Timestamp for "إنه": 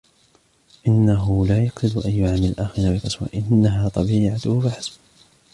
0.87-1.45